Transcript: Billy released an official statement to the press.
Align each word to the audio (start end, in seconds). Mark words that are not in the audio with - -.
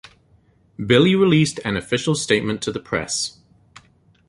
Billy 0.83 1.13
released 1.15 1.59
an 1.63 1.77
official 1.77 2.15
statement 2.15 2.63
to 2.63 2.71
the 2.71 2.79
press. 2.79 3.37